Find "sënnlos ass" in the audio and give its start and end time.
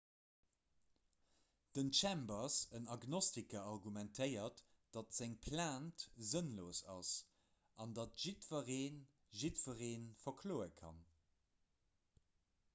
6.31-7.13